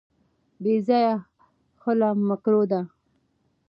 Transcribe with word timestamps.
بې 0.61 0.75
ځایه 0.87 1.13
خلع 1.81 2.09
مکروه 2.27 2.65
ده. 2.71 2.81